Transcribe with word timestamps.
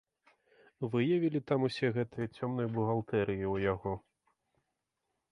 Выявілі 0.93 1.39
там 1.51 1.65
усе 1.67 1.91
гэтыя 1.97 2.27
цёмныя 2.39 2.71
бухгалтэрыі 2.77 3.45
ў 3.53 3.69
яго. 3.73 3.93